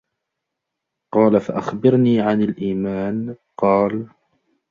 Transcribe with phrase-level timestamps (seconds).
[1.13, 3.35] قالَ: فَأَخْبِرْنِي عَنِ الإيمانِ.
[3.57, 4.07] قالَ: